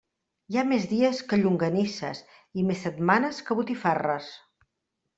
Hi 0.53 0.55
ha 0.59 0.63
més 0.69 0.87
dies 0.93 1.19
que 1.33 1.39
llonganisses 1.41 2.23
i 2.63 2.67
més 2.73 2.83
setmanes 2.89 3.45
que 3.51 3.63
botifarres. 3.63 4.35